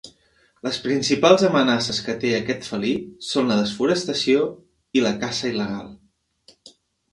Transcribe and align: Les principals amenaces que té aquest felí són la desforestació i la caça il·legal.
Les 0.67 0.77
principals 0.85 1.43
amenaces 1.49 1.99
que 2.07 2.15
té 2.23 2.31
aquest 2.37 2.65
felí 2.71 2.95
són 3.33 3.53
la 3.55 3.59
desforestació 3.61 4.49
i 5.01 5.07
la 5.07 5.15
caça 5.27 5.55
il·legal. 5.55 5.95